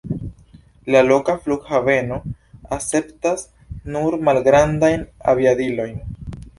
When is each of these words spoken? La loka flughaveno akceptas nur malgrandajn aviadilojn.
La 0.95 1.01
loka 1.09 1.35
flughaveno 1.43 2.17
akceptas 2.79 3.47
nur 3.93 4.21
malgrandajn 4.31 5.09
aviadilojn. 5.35 6.07